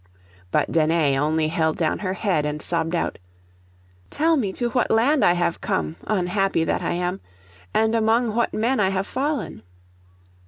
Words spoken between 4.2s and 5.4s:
me to what land I